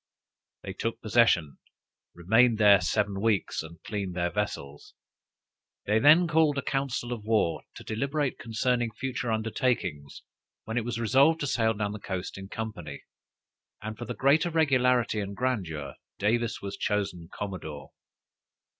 [0.63, 1.59] They took possession,
[2.15, 4.95] remained there seven weeks, and cleaned their vessels.
[5.85, 10.23] They then called a council of war, to deliberate concerning future undertakings,
[10.63, 13.03] when it was resolved to sail down the coast in company;
[13.79, 17.91] and, for the greater regularity and grandeur, Davis was chosen Commodore.